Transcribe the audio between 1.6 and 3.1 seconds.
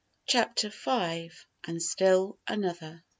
AND STILL ANOTHER.